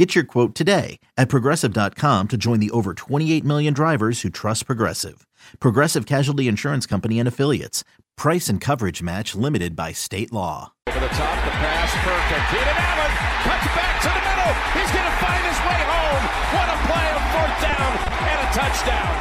Get 0.00 0.14
your 0.14 0.24
quote 0.24 0.54
today 0.54 0.98
at 1.18 1.28
progressive.com 1.28 2.28
to 2.28 2.38
join 2.38 2.58
the 2.58 2.70
over 2.70 2.94
28 2.94 3.44
million 3.44 3.74
drivers 3.74 4.22
who 4.22 4.30
trust 4.30 4.64
Progressive. 4.64 5.26
Progressive 5.58 6.06
Casualty 6.06 6.48
Insurance 6.48 6.86
Company 6.86 7.18
and 7.18 7.28
Affiliates. 7.28 7.84
Price 8.16 8.48
and 8.48 8.62
coverage 8.62 9.02
match 9.02 9.34
limited 9.34 9.76
by 9.76 9.92
state 9.92 10.32
law. 10.32 10.72
Over 10.88 11.00
the 11.00 11.08
top, 11.08 11.44
the 11.44 11.50
pass 11.50 11.92
for 12.00 12.16
Keenan 12.48 12.76
Allen. 12.78 13.12
Cuts 13.44 13.66
back 13.76 14.00
to 14.00 14.08
the 14.08 14.24
middle. 14.24 14.56
He's 14.72 14.88
going 14.90 15.04
to 15.04 15.12
find 15.20 15.44
his 15.44 15.60
way 15.68 15.84
home. 15.84 16.24
What 16.56 16.64
a 16.72 16.80
play, 16.88 17.04
a 17.12 17.20
fourth 17.36 17.60
down 17.60 17.92
and 18.24 18.40
a 18.40 18.48
touchdown. 18.56 19.12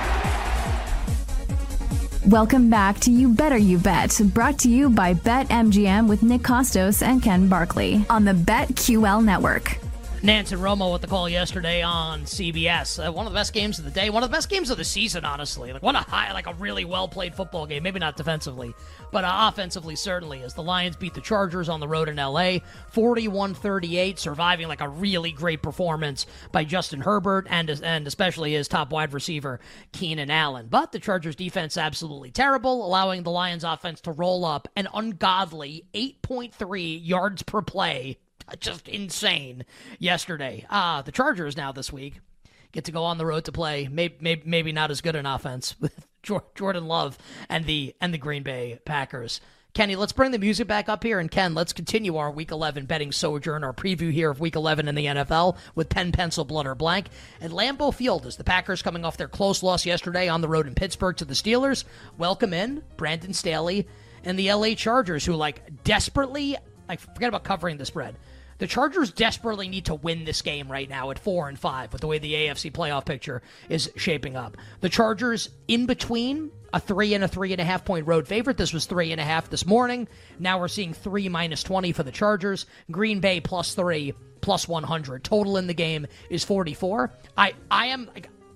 Welcome 2.32 2.70
back 2.70 3.02
to 3.02 3.12
You 3.12 3.34
Better 3.34 3.58
You 3.58 3.80
Bet, 3.80 4.18
brought 4.34 4.58
to 4.60 4.70
you 4.70 4.90
by 4.90 5.14
BetMGM 5.14 6.08
with 6.08 6.24
Nick 6.24 6.44
Kostos 6.44 7.06
and 7.06 7.22
Ken 7.22 7.50
Barkley 7.50 8.06
on 8.10 8.24
the 8.24 8.32
BetQL 8.32 9.22
network. 9.26 9.78
Nance 10.22 10.52
and 10.52 10.62
Romo 10.62 10.92
with 10.92 11.02
the 11.02 11.08
call 11.08 11.30
yesterday 11.30 11.82
on 11.82 12.24
CBS. 12.24 13.08
Uh, 13.08 13.10
one 13.10 13.26
of 13.26 13.32
the 13.32 13.38
best 13.38 13.54
games 13.54 13.80
of 13.80 13.86
the 13.86 13.92
day, 13.92 14.10
one 14.10 14.22
of 14.22 14.30
the 14.30 14.36
best 14.36 14.50
games 14.50 14.70
of 14.70 14.78
the 14.78 14.84
season, 14.84 15.24
honestly. 15.24 15.72
Like 15.72 15.82
one 15.82 15.96
a 15.96 16.00
high, 16.00 16.34
like 16.34 16.46
a 16.46 16.54
really 16.56 16.84
well 16.84 17.08
played 17.08 17.34
football 17.34 17.66
game. 17.66 17.84
Maybe 17.84 18.00
not 18.00 18.18
defensively, 18.18 18.74
but 19.14 19.24
uh, 19.24 19.50
offensively 19.50 19.96
certainly. 19.96 20.44
As 20.44 20.54
the 20.54 20.62
Lions 20.62 20.98
beat 20.98 21.14
the 21.14 21.22
Chargers 21.22 21.70
on 21.70 21.80
the 21.80 21.88
road 21.88 22.10
in 22.10 22.18
LA, 22.18 22.60
41-38, 22.94 24.20
surviving 24.20 24.68
like 24.68 24.82
a 24.82 24.90
really 24.90 25.32
great 25.32 25.62
performance 25.62 26.26
by 26.52 26.66
Justin 26.66 27.00
Herbert 27.00 27.48
and 27.50 27.70
and 27.70 28.06
especially 28.06 28.52
his 28.52 28.68
top 28.68 28.92
wide 28.92 29.14
receiver 29.14 29.62
Keenan 29.94 30.30
Allen. 30.30 30.68
But 30.70 30.92
the 30.92 31.00
Chargers 31.00 31.38
defense 31.38 31.78
absolutely 31.78 32.32
terrible, 32.32 32.86
allowing 32.86 33.24
the 33.24 33.32
Lions 33.32 33.64
offense 33.64 34.02
to 34.02 34.12
roll 34.12 34.44
up 34.44 34.68
an 34.76 34.90
ungodly 34.94 35.86
8.3 35.94 37.00
yards 37.02 37.42
per 37.42 37.62
play 37.62 38.18
just 38.60 38.88
insane 38.88 39.66
yesterday. 40.00 40.66
Uh, 40.70 41.02
the 41.02 41.12
Chargers 41.12 41.58
now 41.58 41.72
this 41.72 41.92
week 41.92 42.20
get 42.72 42.86
to 42.86 42.92
go 42.92 43.04
on 43.04 43.18
the 43.18 43.26
road 43.26 43.46
to 43.46 43.52
play. 43.52 43.88
Maybe, 43.92 44.16
maybe, 44.20 44.42
maybe 44.46 44.72
not 44.72 44.92
as 44.92 45.02
good 45.02 45.16
an 45.16 45.26
offense 45.26 45.76
with 45.80 46.06
Jordan 46.56 46.88
Love 46.88 47.18
and 47.50 47.66
the 47.66 47.96
and 48.02 48.14
the 48.14 48.18
Green 48.18 48.44
Bay 48.44 48.80
Packers. 48.86 49.42
Kenny, 49.76 49.96
let's 49.96 50.14
bring 50.14 50.32
the 50.32 50.40
music 50.40 50.68
back 50.68 50.90
up 50.90 51.04
here. 51.04 51.20
And 51.20 51.30
Ken, 51.30 51.54
let's 51.54 51.74
continue 51.74 52.18
our 52.18 52.32
Week 52.32 52.50
11 52.52 52.86
betting 52.86 53.12
sojourn, 53.12 53.64
our 53.64 53.72
preview 53.72 54.12
here 54.12 54.32
of 54.32 54.40
Week 54.40 54.56
11 54.56 54.88
in 54.88 54.96
the 54.96 55.06
NFL 55.06 55.58
with 55.76 55.90
pen, 55.90 56.12
pencil, 56.12 56.44
blood, 56.44 56.66
or 56.66 56.74
blank. 56.74 57.08
At 57.40 57.52
Lambeau 57.52 57.94
Field, 57.94 58.26
as 58.26 58.36
the 58.36 58.44
Packers 58.44 58.82
coming 58.82 59.06
off 59.06 59.18
their 59.18 59.28
close 59.28 59.62
loss 59.62 59.86
yesterday 59.86 60.28
on 60.28 60.42
the 60.42 60.48
road 60.48 60.66
in 60.66 60.74
Pittsburgh 60.74 61.16
to 61.18 61.26
the 61.26 61.36
Steelers, 61.36 61.84
welcome 62.18 62.52
in 62.52 62.82
Brandon 62.98 63.34
Staley 63.34 63.88
and 64.24 64.40
the 64.40 64.52
LA 64.52 64.74
Chargers, 64.74 65.24
who 65.24 65.34
like 65.34 65.84
desperately, 65.84 66.58
like 66.88 67.00
forget 67.00 67.30
about 67.30 67.44
covering 67.44 67.78
the 67.78 67.86
spread. 67.86 68.18
The 68.60 68.68
Chargers 68.68 69.12
desperately 69.12 69.68
need 69.70 69.86
to 69.86 69.96
win 69.96 70.26
this 70.26 70.42
game 70.42 70.70
right 70.72 70.88
now 70.88 71.12
at 71.12 71.20
four 71.20 71.48
and 71.50 71.58
five 71.58 71.92
with 71.92 72.02
the 72.02 72.08
way 72.08 72.20
the 72.20 72.34
AFC 72.34 72.72
playoff 72.72 73.06
picture 73.06 73.42
is 73.70 73.90
shaping 73.96 74.36
up. 74.36 74.58
The 74.82 74.90
Chargers 74.90 75.50
in 75.68 75.86
between 75.86 76.52
a 76.74 76.80
three 76.80 77.14
and 77.14 77.24
a 77.24 77.28
three 77.28 77.52
and 77.54 77.62
a 77.62 77.64
half 77.64 77.86
point 77.86 78.06
road 78.06 78.28
favorite. 78.28 78.58
This 78.58 78.74
was 78.74 78.86
three 78.86 79.12
and 79.12 79.20
a 79.20 79.24
half 79.24 79.50
this 79.50 79.66
morning. 79.66 80.08
Now 80.40 80.60
we're 80.60 80.68
seeing 80.68 80.94
three 80.94 81.30
minus 81.30 81.64
20 81.64 81.94
for 81.94 82.04
the 82.04 82.12
Chargers. 82.12 82.66
Green 82.92 83.22
Bay 83.22 83.40
plus 83.40 83.74
three, 83.74 84.14
plus 84.42 84.68
100. 84.68 85.24
Total 85.24 85.58
in 85.58 85.68
the 85.68 85.74
game 85.74 86.06
is 86.30 86.44
44. 86.44 87.14
I, 87.38 87.54
I 87.72 87.88
am. 87.88 88.10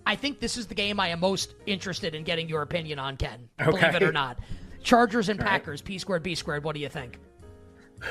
I 0.06 0.18
think 0.18 0.42
this 0.42 0.58
is 0.58 0.68
the 0.68 0.76
game 0.76 1.00
I 1.00 1.08
am 1.10 1.22
most 1.22 1.56
interested 1.66 2.14
in 2.14 2.24
getting 2.26 2.50
your 2.50 2.62
opinion 2.62 3.00
on, 3.00 3.16
Ken. 3.16 3.48
Okay. 3.60 3.72
Believe 3.72 3.96
it 3.96 4.04
or 4.04 4.12
not. 4.12 4.38
Chargers 4.84 5.30
and 5.30 5.40
Packers, 5.40 5.82
P 5.82 5.98
squared, 5.98 6.24
B 6.24 6.36
squared. 6.36 6.66
What 6.66 6.76
do 6.76 6.82
you 6.82 6.90
think? 6.90 7.18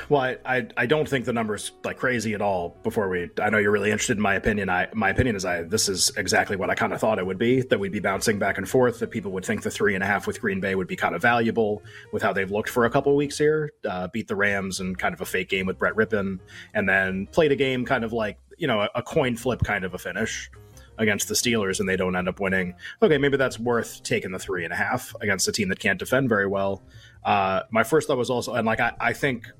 Well, 0.09 0.21
I, 0.21 0.37
I, 0.45 0.67
I 0.77 0.85
don't 0.85 1.07
think 1.07 1.25
the 1.25 1.33
number's 1.33 1.71
like 1.83 1.97
crazy 1.97 2.33
at 2.33 2.41
all. 2.41 2.77
Before 2.83 3.09
we, 3.09 3.29
I 3.41 3.49
know 3.49 3.57
you're 3.57 3.71
really 3.71 3.91
interested 3.91 4.17
in 4.17 4.23
my 4.23 4.35
opinion. 4.35 4.69
I 4.69 4.87
my 4.93 5.09
opinion 5.09 5.35
is 5.35 5.45
I 5.45 5.63
this 5.63 5.89
is 5.89 6.11
exactly 6.17 6.55
what 6.55 6.69
I 6.69 6.75
kind 6.75 6.93
of 6.93 6.99
thought 6.99 7.19
it 7.19 7.25
would 7.25 7.37
be. 7.37 7.61
That 7.61 7.79
we'd 7.79 7.91
be 7.91 7.99
bouncing 7.99 8.39
back 8.39 8.57
and 8.57 8.67
forth. 8.67 8.99
That 8.99 9.11
people 9.11 9.31
would 9.31 9.45
think 9.45 9.63
the 9.63 9.71
three 9.71 9.95
and 9.95 10.03
a 10.03 10.07
half 10.07 10.27
with 10.27 10.41
Green 10.41 10.59
Bay 10.59 10.75
would 10.75 10.87
be 10.87 10.95
kind 10.95 11.15
of 11.15 11.21
valuable 11.21 11.83
with 12.11 12.23
how 12.23 12.33
they've 12.33 12.51
looked 12.51 12.69
for 12.69 12.85
a 12.85 12.89
couple 12.89 13.15
weeks 13.15 13.37
here. 13.37 13.71
Uh, 13.87 14.07
beat 14.07 14.27
the 14.27 14.35
Rams 14.35 14.79
and 14.79 14.97
kind 14.97 15.13
of 15.13 15.21
a 15.21 15.25
fake 15.25 15.49
game 15.49 15.65
with 15.65 15.77
Brett 15.77 15.95
Rypien, 15.95 16.39
and 16.73 16.87
then 16.87 17.27
played 17.27 17.51
a 17.51 17.55
game 17.55 17.85
kind 17.85 18.03
of 18.03 18.13
like 18.13 18.37
you 18.57 18.67
know 18.67 18.81
a, 18.81 18.89
a 18.95 19.03
coin 19.03 19.35
flip 19.35 19.61
kind 19.63 19.85
of 19.85 19.93
a 19.93 19.97
finish 19.97 20.49
against 20.97 21.27
the 21.27 21.33
Steelers 21.33 21.79
and 21.79 21.89
they 21.89 21.95
don't 21.95 22.15
end 22.15 22.27
up 22.27 22.39
winning. 22.39 22.75
Okay, 23.01 23.17
maybe 23.17 23.37
that's 23.37 23.59
worth 23.59 24.03
taking 24.03 24.31
the 24.31 24.39
three 24.39 24.63
and 24.63 24.73
a 24.73 24.75
half 24.75 25.13
against 25.21 25.47
a 25.47 25.51
team 25.51 25.69
that 25.69 25.79
can't 25.79 25.99
defend 25.99 26.29
very 26.29 26.47
well. 26.47 26.83
Uh, 27.23 27.61
my 27.71 27.83
first 27.83 28.07
thought 28.07 28.17
was 28.17 28.29
also, 28.29 28.53
and 28.53 28.65
like 28.65 28.79
I, 28.79 28.93
I 28.99 29.13
think 29.13 29.51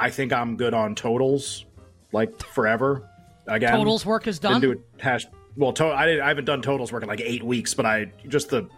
I 0.00 0.10
think 0.10 0.32
I'm 0.32 0.56
good 0.56 0.74
on 0.74 0.94
totals, 0.94 1.66
like 2.12 2.42
forever. 2.42 3.08
Again, 3.46 3.72
totals 3.72 4.06
work 4.06 4.26
is 4.26 4.38
done. 4.38 4.60
Didn't 4.60 4.78
do 4.78 4.84
a 4.98 5.02
hash. 5.02 5.26
Well, 5.56 5.72
to, 5.74 5.86
I, 5.86 6.24
I 6.24 6.28
haven't 6.28 6.46
done 6.46 6.62
totals 6.62 6.90
work 6.90 7.02
in 7.02 7.08
like 7.08 7.20
eight 7.20 7.42
weeks, 7.42 7.74
but 7.74 7.84
I 7.84 8.12
just 8.26 8.48
the 8.48 8.68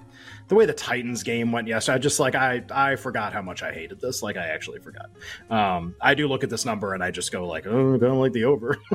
the 0.49 0.56
way 0.56 0.66
the 0.66 0.72
Titans 0.72 1.22
game 1.22 1.53
went 1.53 1.69
yesterday, 1.69 1.97
I 1.97 1.99
just 1.99 2.19
like 2.19 2.34
I 2.34 2.62
I 2.71 2.97
forgot 2.97 3.33
how 3.33 3.41
much 3.41 3.62
I 3.62 3.72
hated 3.72 4.00
this. 4.00 4.22
Like 4.22 4.37
I 4.37 4.47
actually 4.49 4.81
forgot. 4.81 5.10
Um, 5.49 5.94
I 6.00 6.15
do 6.15 6.27
look 6.27 6.43
at 6.43 6.50
this 6.50 6.65
number 6.65 6.94
and 6.94 7.05
I 7.05 7.10
just 7.10 7.31
go 7.31 7.47
like, 7.47 7.66
oh, 7.66 7.94
I 7.94 7.99
don't 7.99 8.19
like 8.19 8.33
the 8.33 8.44
over. 8.44 8.78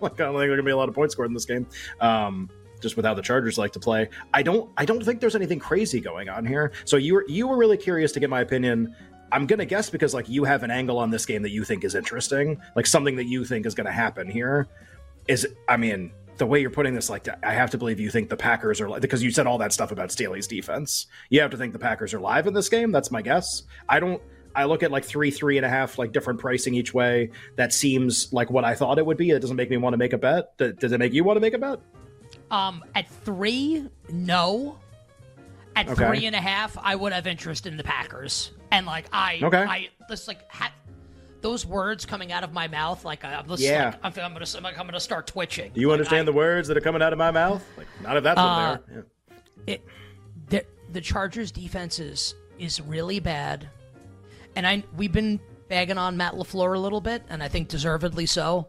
like 0.00 0.20
I 0.20 0.24
don't 0.24 0.34
think 0.34 0.38
there's 0.38 0.50
gonna 0.50 0.62
be 0.64 0.72
a 0.72 0.76
lot 0.76 0.88
of 0.88 0.94
points 0.94 1.12
scored 1.12 1.28
in 1.28 1.34
this 1.34 1.44
game. 1.44 1.66
Um, 2.00 2.50
just 2.80 2.96
with 2.96 3.04
how 3.04 3.14
the 3.14 3.22
Chargers 3.22 3.58
like 3.58 3.72
to 3.72 3.80
play. 3.80 4.08
I 4.32 4.42
don't 4.42 4.70
I 4.76 4.84
don't 4.84 5.04
think 5.04 5.20
there's 5.20 5.36
anything 5.36 5.58
crazy 5.58 6.00
going 6.00 6.28
on 6.28 6.44
here. 6.46 6.72
So 6.84 6.96
you 6.96 7.14
were 7.14 7.24
you 7.28 7.46
were 7.46 7.56
really 7.56 7.76
curious 7.76 8.12
to 8.12 8.20
get 8.20 8.30
my 8.30 8.40
opinion 8.40 8.94
I'm 9.32 9.46
gonna 9.46 9.64
guess 9.64 9.90
because 9.90 10.14
like 10.14 10.28
you 10.28 10.44
have 10.44 10.62
an 10.62 10.70
angle 10.70 10.98
on 10.98 11.10
this 11.10 11.26
game 11.26 11.42
that 11.42 11.50
you 11.50 11.64
think 11.64 11.84
is 11.84 11.94
interesting, 11.94 12.60
like 12.76 12.86
something 12.86 13.16
that 13.16 13.26
you 13.26 13.44
think 13.44 13.66
is 13.66 13.74
gonna 13.74 13.92
happen 13.92 14.28
here. 14.28 14.68
Is 15.26 15.46
I 15.68 15.76
mean, 15.76 16.12
the 16.38 16.46
way 16.46 16.60
you're 16.60 16.70
putting 16.70 16.94
this, 16.94 17.10
like 17.10 17.28
I 17.42 17.52
have 17.52 17.70
to 17.70 17.78
believe 17.78 18.00
you 18.00 18.10
think 18.10 18.28
the 18.28 18.36
Packers 18.36 18.80
are 18.80 19.00
because 19.00 19.22
you 19.22 19.30
said 19.30 19.46
all 19.46 19.58
that 19.58 19.72
stuff 19.72 19.92
about 19.92 20.10
Staley's 20.10 20.46
defense. 20.46 21.06
You 21.30 21.40
have 21.40 21.50
to 21.50 21.56
think 21.56 21.72
the 21.72 21.78
Packers 21.78 22.14
are 22.14 22.20
live 22.20 22.46
in 22.46 22.54
this 22.54 22.68
game. 22.68 22.92
That's 22.92 23.10
my 23.10 23.22
guess. 23.22 23.64
I 23.88 24.00
don't. 24.00 24.22
I 24.54 24.64
look 24.64 24.82
at 24.82 24.90
like 24.90 25.04
three, 25.04 25.30
three 25.30 25.56
and 25.56 25.66
a 25.66 25.68
half, 25.68 25.98
like 25.98 26.12
different 26.12 26.40
pricing 26.40 26.74
each 26.74 26.92
way. 26.94 27.30
That 27.56 27.72
seems 27.72 28.32
like 28.32 28.50
what 28.50 28.64
I 28.64 28.74
thought 28.74 28.98
it 28.98 29.06
would 29.06 29.18
be. 29.18 29.30
It 29.30 29.40
doesn't 29.40 29.56
make 29.56 29.70
me 29.70 29.76
want 29.76 29.92
to 29.92 29.98
make 29.98 30.14
a 30.14 30.18
bet. 30.18 30.56
Does 30.56 30.90
it 30.90 30.98
make 30.98 31.12
you 31.12 31.22
want 31.22 31.36
to 31.36 31.40
make 31.40 31.54
a 31.54 31.58
bet? 31.58 31.80
Um, 32.50 32.82
at 32.94 33.08
three, 33.08 33.88
no. 34.08 34.78
At 35.78 35.88
okay. 35.88 36.08
three 36.08 36.26
and 36.26 36.34
a 36.34 36.40
half, 36.40 36.76
I 36.76 36.96
would 36.96 37.12
have 37.12 37.28
interest 37.28 37.66
in 37.66 37.76
the 37.76 37.84
Packers. 37.84 38.50
And 38.72 38.84
like 38.84 39.06
I, 39.12 39.38
okay. 39.40 39.62
I 39.62 39.88
just 40.08 40.26
like 40.26 40.40
ha- 40.50 40.72
those 41.40 41.64
words 41.64 42.04
coming 42.04 42.32
out 42.32 42.42
of 42.42 42.52
my 42.52 42.66
mouth. 42.66 43.04
Like 43.04 43.24
I'm 43.24 43.46
just 43.46 43.62
yeah. 43.62 43.94
like 44.02 44.18
I'm, 44.18 44.24
I'm, 44.24 44.32
gonna 44.32 44.68
I'm 44.76 44.86
gonna 44.86 44.98
start 44.98 45.28
twitching. 45.28 45.70
Do 45.72 45.80
you 45.80 45.86
like, 45.88 45.94
understand 45.94 46.22
I, 46.22 46.24
the 46.24 46.32
words 46.32 46.66
that 46.66 46.76
are 46.76 46.80
coming 46.80 47.00
out 47.00 47.12
of 47.12 47.18
my 47.18 47.30
mouth? 47.30 47.64
Like 47.76 47.86
not 48.02 48.16
if 48.16 48.24
that's 48.24 48.40
uh, 48.40 48.42
what 48.42 48.86
they 48.86 48.94
are. 48.94 49.06
Yeah. 49.66 49.74
It, 49.74 49.84
the, 50.48 50.64
the 50.92 51.00
Chargers 51.00 51.52
defense 51.52 52.00
is 52.00 52.34
is 52.58 52.80
really 52.80 53.20
bad, 53.20 53.68
and 54.56 54.66
I 54.66 54.82
we've 54.96 55.12
been 55.12 55.38
bagging 55.68 55.98
on 55.98 56.16
Matt 56.16 56.34
LaFleur 56.34 56.74
a 56.74 56.78
little 56.78 57.00
bit, 57.00 57.22
and 57.28 57.40
I 57.40 57.48
think 57.48 57.68
deservedly 57.68 58.26
so. 58.26 58.66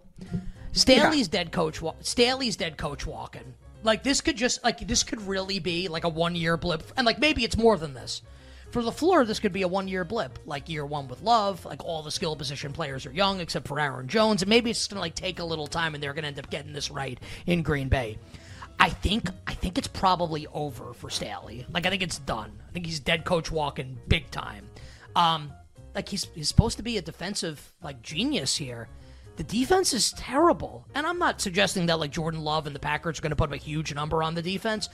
Staley's 0.74 1.28
yeah. 1.28 1.44
dead 1.44 1.52
coach. 1.52 1.82
Staley's 2.02 2.56
dead 2.56 2.78
coach 2.78 3.08
walking. 3.08 3.56
Like 3.84 4.04
this 4.04 4.22
could 4.22 4.36
just 4.36 4.64
like 4.64 4.86
this 4.88 5.04
could 5.04 5.22
really 5.22 5.60
be 5.60 5.88
like 5.88 6.04
a 6.04 6.10
one 6.10 6.36
year 6.36 6.58
blip, 6.58 6.84
and 6.98 7.06
like 7.06 7.20
maybe 7.20 7.44
it's 7.44 7.58
more 7.58 7.78
than 7.78 7.94
this. 7.94 8.22
For 8.72 8.84
LaFleur, 8.84 9.26
this 9.26 9.40
could 9.40 9.52
be 9.52 9.64
a 9.64 9.68
one 9.68 9.88
year 9.88 10.04
blip, 10.04 10.38
like 10.46 10.70
year 10.70 10.86
one 10.86 11.08
with 11.08 11.22
Love. 11.22 11.66
Like 11.66 11.84
all 11.84 12.04
the 12.04 12.12
skill 12.12 12.36
position 12.36 12.72
players 12.72 13.06
are 13.06 13.12
young 13.12 13.40
except 13.40 13.68
for 13.68 13.80
Aaron 13.80 14.08
Jones, 14.08 14.42
and 14.42 14.50
maybe 14.50 14.70
it's 14.70 14.88
gonna 14.88 15.02
like 15.02 15.16
take 15.16 15.40
a 15.40 15.46
little 15.46 15.68
time, 15.68 15.96
and 15.96 16.04
they're 16.04 16.14
gonna 16.14 16.28
end 16.28 16.40
up 16.40 16.50
getting 16.50 16.74
this 16.74 16.92
right 16.92 17.20
in 17.48 17.64
Green 17.64 17.90
Bay. 17.90 18.18
I 18.80 18.90
think 18.90 19.30
I 19.48 19.54
think 19.54 19.78
it's 19.78 19.88
probably 19.88 20.48
over 20.48 20.94
for 20.94 21.10
Staley. 21.10 21.66
Like 21.72 21.86
I 21.86 21.90
think 21.90 22.02
it's 22.02 22.20
done. 22.20 22.62
I 22.68 22.72
think 22.72 22.86
he's 22.86 23.00
dead 23.00 23.26
coach 23.26 23.52
walking 23.52 23.98
big 24.08 24.30
time. 24.32 24.70
Um, 25.16 25.52
like 25.96 26.08
he's 26.08 26.28
he's 26.36 26.48
supposed 26.48 26.78
to 26.78 26.84
be 26.84 26.98
a 26.98 27.02
defensive 27.02 27.74
like 27.82 28.02
genius 28.02 28.56
here. 28.56 28.88
The 29.40 29.46
defense 29.46 29.94
is 29.94 30.12
terrible. 30.18 30.86
And 30.94 31.08
I'm 31.08 31.18
not 31.18 31.40
suggesting 31.40 31.86
that 31.86 31.98
like 31.98 32.12
Jordan 32.12 32.42
Love 32.42 32.68
and 32.68 32.76
the 32.76 32.80
Packers 32.80 33.18
are 33.18 33.22
going 33.22 33.30
to 33.30 33.38
put 33.38 33.54
a 33.54 33.56
huge 33.56 33.96
number 33.96 34.22
on 34.22 34.36
the 34.36 34.42
defense. 34.42 34.90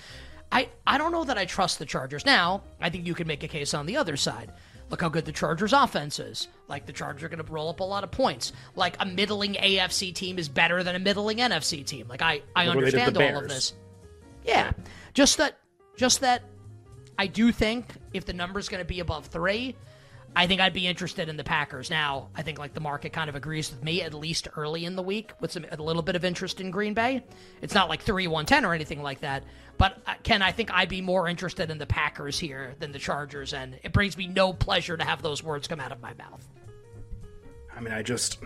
I, 0.52 0.70
I 0.86 1.00
don't 1.00 1.12
know 1.12 1.24
that 1.24 1.36
I 1.36 1.46
trust 1.46 1.80
the 1.80 1.86
Chargers. 1.88 2.28
Now, 2.28 2.62
I 2.80 2.92
think 2.92 3.08
you 3.08 3.16
can 3.16 3.26
make 3.26 3.42
a 3.42 3.48
case 3.48 3.74
on 3.74 3.88
the 3.88 3.98
other 3.98 4.16
side. 4.16 4.52
Look 4.92 5.02
how 5.02 5.10
good 5.10 5.26
the 5.26 5.32
Chargers 5.32 5.74
offense 5.74 6.20
is. 6.20 6.48
Like 6.68 6.86
the 6.86 6.94
Chargers 6.94 7.24
are 7.24 7.30
going 7.30 7.44
to 7.44 7.52
roll 7.52 7.70
up 7.70 7.80
a 7.80 7.84
lot 7.84 8.04
of 8.04 8.12
points. 8.12 8.54
Like 8.76 8.98
a 9.00 9.06
middling 9.08 9.56
AFC 9.56 10.14
team 10.14 10.38
is 10.38 10.48
better 10.48 10.84
than 10.84 10.94
a 10.94 11.00
middling 11.00 11.38
NFC 11.40 11.84
team. 11.84 12.08
Like 12.08 12.22
I, 12.22 12.44
I 12.56 12.68
understand 12.68 13.18
all 13.18 13.38
of 13.40 13.50
this. 13.50 13.74
Yeah. 14.46 14.74
Just 15.16 15.40
that 15.40 15.58
just 15.98 16.22
that 16.22 16.44
I 17.18 17.26
do 17.26 17.52
think 17.52 17.88
if 18.14 18.26
the 18.26 18.34
number's 18.34 18.70
going 18.70 18.84
to 18.84 18.88
be 18.88 19.00
above 19.00 19.26
three, 19.26 19.76
I 20.38 20.48
think 20.48 20.60
I'd 20.60 20.74
be 20.74 20.86
interested 20.86 21.30
in 21.30 21.38
the 21.38 21.44
Packers. 21.46 21.90
Now, 21.90 22.28
I 22.36 22.42
think 22.42 22.60
like 22.60 22.74
the 22.74 22.82
market 22.82 23.14
kind 23.14 23.30
of 23.30 23.36
agrees 23.36 23.72
with 23.72 23.84
me, 23.84 24.02
at 24.02 24.14
least 24.14 24.50
early 24.58 24.84
in 24.84 24.96
the 24.96 25.02
week, 25.02 25.32
with 25.40 25.52
some 25.54 25.66
a 25.72 25.82
little 25.82 26.02
bit 26.02 26.16
of 26.16 26.26
interest 26.26 26.60
in 26.60 26.72
Green 26.72 26.94
Bay. 26.94 27.24
It's 27.62 27.74
not 27.74 27.88
like 27.88 28.02
three 28.02 28.28
one 28.28 28.46
ten 28.46 28.66
or 28.66 28.74
anything 28.74 29.02
like 29.02 29.22
that. 29.22 29.44
But 29.78 29.98
uh, 30.06 30.16
Ken, 30.24 30.42
I 30.42 30.52
think 30.52 30.72
I'd 30.74 30.90
be 30.90 31.02
more 31.02 31.28
interested 31.28 31.72
in 31.72 31.78
the 31.78 31.86
Packers 31.86 32.38
here 32.38 32.76
than 32.80 32.92
the 32.92 33.00
Chargers, 33.00 33.54
and 33.54 33.80
it 33.84 33.94
brings 33.94 34.18
me 34.18 34.28
no 34.28 34.52
pleasure 34.52 34.98
to 34.98 35.04
have 35.04 35.22
those 35.22 35.42
words 35.42 35.68
come 35.68 35.80
out 35.80 35.92
of 35.92 36.02
my 36.02 36.14
mouth. 36.16 36.46
I 37.76 37.82
mean, 37.82 37.94
I 37.94 38.02
just, 38.02 38.40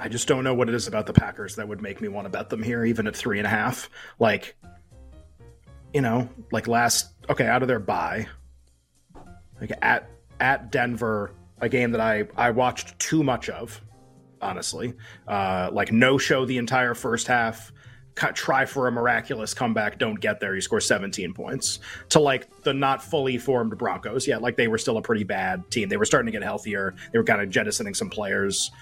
I 0.00 0.08
just 0.08 0.28
don't 0.28 0.44
know 0.44 0.54
what 0.54 0.68
it 0.68 0.74
is 0.74 0.88
about 0.88 1.06
the 1.06 1.12
Packers 1.12 1.56
that 1.56 1.68
would 1.68 1.82
make 1.82 2.00
me 2.00 2.08
want 2.08 2.26
to 2.26 2.30
bet 2.30 2.48
them 2.48 2.62
here, 2.62 2.84
even 2.84 3.06
at 3.06 3.16
three 3.16 3.38
and 3.38 3.46
a 3.46 3.50
half. 3.50 3.90
Like, 4.18 4.56
you 5.92 6.00
know, 6.00 6.28
like 6.50 6.66
last, 6.66 7.12
okay, 7.28 7.46
out 7.46 7.62
of 7.62 7.68
their 7.68 7.78
bye, 7.78 8.26
like 9.60 9.72
at 9.82 10.08
at 10.40 10.70
Denver, 10.70 11.32
a 11.60 11.68
game 11.68 11.90
that 11.92 12.00
I 12.00 12.28
I 12.36 12.50
watched 12.50 12.98
too 12.98 13.22
much 13.22 13.48
of, 13.48 13.80
honestly. 14.40 14.94
Uh, 15.26 15.70
like 15.72 15.92
no 15.92 16.18
show 16.18 16.44
the 16.44 16.58
entire 16.58 16.94
first 16.94 17.26
half. 17.26 17.72
Try 18.34 18.64
for 18.64 18.88
a 18.88 18.90
miraculous 18.90 19.54
comeback, 19.54 19.96
don't 19.96 20.18
get 20.18 20.40
there. 20.40 20.56
You 20.56 20.60
score 20.60 20.80
17 20.80 21.32
points 21.34 21.78
to 22.08 22.18
like 22.18 22.48
the 22.64 22.74
not 22.74 23.00
fully 23.00 23.38
formed 23.38 23.78
Broncos. 23.78 24.26
Yeah, 24.26 24.38
like 24.38 24.56
they 24.56 24.66
were 24.66 24.78
still 24.78 24.96
a 24.96 25.02
pretty 25.02 25.22
bad 25.22 25.70
team. 25.70 25.88
They 25.88 25.96
were 25.96 26.04
starting 26.04 26.26
to 26.26 26.32
get 26.32 26.42
healthier. 26.42 26.96
They 27.12 27.18
were 27.18 27.24
kind 27.24 27.40
of 27.40 27.48
jettisoning 27.48 27.94
some 27.94 28.10
players. 28.10 28.72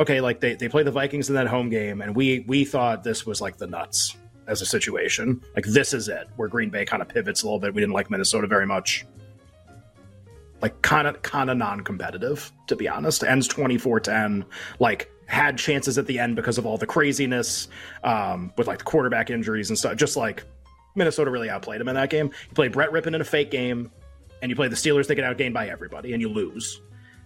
Okay, 0.00 0.20
like 0.20 0.40
they, 0.40 0.56
they 0.56 0.68
play 0.68 0.82
the 0.82 0.90
Vikings 0.90 1.28
in 1.28 1.36
that 1.36 1.46
home 1.46 1.68
game, 1.68 2.00
and 2.00 2.16
we 2.16 2.40
we 2.48 2.64
thought 2.64 3.04
this 3.04 3.24
was 3.24 3.40
like 3.40 3.56
the 3.56 3.68
nuts 3.68 4.16
as 4.48 4.62
a 4.62 4.66
situation. 4.66 5.40
Like 5.54 5.66
this 5.66 5.94
is 5.94 6.08
it, 6.08 6.28
where 6.34 6.48
Green 6.48 6.70
Bay 6.70 6.84
kind 6.84 7.02
of 7.02 7.08
pivots 7.08 7.42
a 7.42 7.46
little 7.46 7.60
bit. 7.60 7.74
We 7.74 7.80
didn't 7.82 7.94
like 7.94 8.10
Minnesota 8.10 8.48
very 8.48 8.66
much 8.66 9.06
like 10.62 10.80
kind 10.82 11.08
of 11.08 11.20
kind 11.22 11.50
of 11.50 11.56
non-competitive 11.58 12.50
to 12.68 12.76
be 12.76 12.88
honest. 12.88 13.24
Ends 13.24 13.48
24-10 13.48 14.44
like 14.78 15.10
had 15.26 15.58
chances 15.58 15.98
at 15.98 16.06
the 16.06 16.18
end 16.18 16.36
because 16.36 16.56
of 16.56 16.64
all 16.64 16.78
the 16.78 16.86
craziness 16.86 17.68
um, 18.04 18.52
with 18.56 18.68
like 18.68 18.78
the 18.78 18.84
quarterback 18.84 19.28
injuries 19.28 19.68
and 19.68 19.78
stuff. 19.78 19.96
Just 19.96 20.16
like 20.16 20.44
minnesota 20.94 21.30
really 21.30 21.50
outplayed 21.50 21.80
him 21.80 21.88
in 21.88 21.96
that 21.96 22.10
game. 22.10 22.26
You 22.26 22.54
play 22.54 22.68
brett 22.68 22.90
rypien 22.90 23.14
in 23.14 23.20
a 23.20 23.24
fake 23.24 23.50
game 23.50 23.90
and 24.40 24.50
you 24.50 24.56
play 24.56 24.68
the 24.68 24.76
steelers 24.76 25.06
they 25.08 25.14
get 25.14 25.24
outgained 25.24 25.52
by 25.52 25.68
everybody 25.68 26.12
and 26.12 26.22
you 26.22 26.28
lose. 26.28 26.80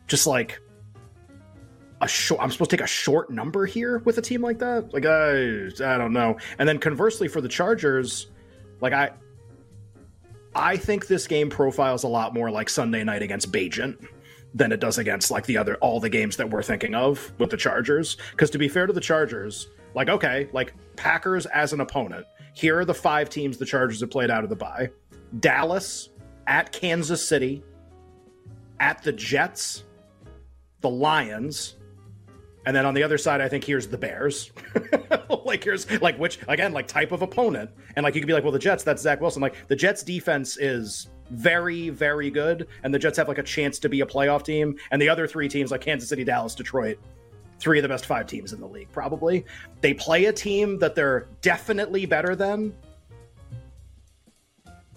Just 0.09 0.27
like 0.27 0.61
a 2.03 2.09
short 2.09 2.43
i'm 2.43 2.51
supposed 2.51 2.71
to 2.71 2.77
take 2.77 2.85
a 2.85 2.87
short 2.87 3.31
number 3.31 3.65
here 3.65 3.99
with 3.99 4.17
a 4.19 4.23
team 4.23 4.41
like 4.41 4.59
that? 4.59 4.93
Like 4.95 5.05
i 5.05 5.99
don't 5.99 6.15
know. 6.15 6.39
And 6.59 6.67
then 6.67 6.79
conversely 6.79 7.29
for 7.29 7.43
the 7.43 7.49
chargers 7.49 8.29
like 8.81 8.95
i 8.95 9.11
I 10.57 10.79
think 10.79 11.07
this 11.07 11.27
game 11.27 11.51
profiles 11.51 12.03
a 12.03 12.09
lot 12.09 12.33
more 12.33 12.51
like 12.51 12.71
Sunday 12.71 13.05
night 13.05 13.23
against 13.23 13.53
Bagent 13.53 14.09
than 14.55 14.73
it 14.73 14.81
does 14.81 14.97
against 14.97 15.31
like 15.31 15.45
the 15.45 15.59
other 15.59 15.77
all 15.77 16.01
the 16.01 16.09
games 16.09 16.37
that 16.39 16.49
we're 16.49 16.63
thinking 16.63 16.95
of 16.95 17.31
with 17.39 17.51
the 17.51 17.59
Chargers. 17.59 18.17
Because 18.31 18.49
to 18.51 18.59
be 18.59 18.67
fair 18.67 18.87
to 18.87 18.93
the 18.93 19.01
Chargers, 19.01 19.69
like 19.95 20.09
okay, 20.09 20.49
like 20.53 20.73
Packers 20.97 21.45
as 21.47 21.75
an 21.75 21.81
opponent, 21.81 22.27
here 22.55 22.79
are 22.79 22.87
the 22.87 22.95
five 22.95 23.29
teams 23.29 23.59
the 23.59 23.67
Chargers 23.67 24.01
have 24.01 24.11
played 24.11 24.31
out 24.31 24.45
of 24.45 24.51
the 24.51 24.57
bye: 24.57 24.89
Dallas, 25.41 26.09
at 26.47 26.73
Kansas 26.73 27.27
City, 27.27 27.63
at 28.81 29.03
the 29.03 29.13
Jets, 29.13 29.85
the 30.81 30.89
Lions, 30.91 31.77
and 32.67 32.75
then 32.75 32.85
on 32.85 32.95
the 32.95 33.03
other 33.03 33.17
side, 33.17 33.41
I 33.41 33.49
think 33.49 33.65
here's 33.65 33.87
the 33.87 33.97
Bears. 33.97 34.51
like 35.45 35.63
here's 35.63 35.89
like 36.03 36.19
which 36.19 36.41
again 36.49 36.73
like 36.73 36.89
type 36.89 37.13
of 37.13 37.23
opponent, 37.23 37.71
and 37.95 38.05
like 38.05 38.15
you 38.15 38.21
could 38.21 38.27
be 38.27 38.33
like, 38.33 38.43
well, 38.43 38.53
the 38.53 38.59
Jets, 38.59 38.83
that's 38.83 39.01
Zach 39.01 39.21
Wilson. 39.21 39.41
Like 39.41 39.69
the 39.69 39.77
Jets 39.77 40.03
defense 40.03 40.59
is 40.59 41.09
very 41.31 41.89
very 41.89 42.29
good, 42.29 42.67
and 42.83 42.93
the 42.93 42.99
Jets 42.99 43.17
have 43.19 43.29
like 43.29 43.39
a 43.39 43.43
chance 43.43 43.79
to 43.79 43.89
be 43.89 44.01
a 44.01 44.07
playoff 44.07 44.45
team, 44.45 44.77
and 44.91 45.01
the 45.01 45.09
other 45.09 45.29
three 45.29 45.49
teams 45.49 45.71
like 45.71 45.81
Kansas 45.81 46.09
City, 46.09 46.25
Dallas, 46.25 46.55
Detroit. 46.55 46.99
Three 47.59 47.79
of 47.79 47.85
the 47.85 47.89
best 47.89 48.05
five 48.05 48.27
teams 48.27 48.53
in 48.53 48.61
the 48.61 48.67
league, 48.67 48.93
probably. 48.93 49.47
They 49.81 49.95
play 49.95 50.27
a 50.27 50.33
team 50.33 50.79
that 50.81 50.95
they're 50.95 51.27
definitely 51.41 52.05
better 52.05 52.37
than. 52.37 52.75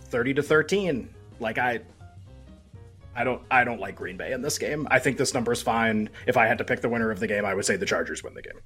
30 0.01 0.33
to 0.33 0.43
13. 0.43 1.07
Like, 1.39 1.57
I, 1.57 1.79
I 3.15 3.23
don't 3.23 3.41
I 3.51 3.63
don't 3.63 3.79
like 3.79 3.95
Green 3.95 4.17
Bay 4.17 4.31
in 4.31 4.41
this 4.41 4.57
game. 4.57 4.87
I 4.89 4.99
think 4.99 5.17
this 5.17 5.33
number 5.33 5.51
is 5.51 5.61
fine. 5.61 6.09
If 6.27 6.37
I 6.37 6.47
had 6.47 6.57
to 6.59 6.63
pick 6.63 6.81
the 6.81 6.89
winner 6.89 7.11
of 7.11 7.19
the 7.19 7.27
game, 7.27 7.45
I 7.45 7.53
would 7.53 7.65
say 7.65 7.75
the 7.75 7.85
Chargers 7.85 8.23
win 8.23 8.33
the 8.33 8.41
game. 8.41 8.59